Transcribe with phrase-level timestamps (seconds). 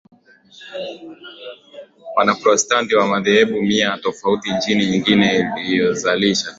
[2.15, 6.49] Waprotestanti wa madhehebu mia tofauti Nchi nyingine inayozalisha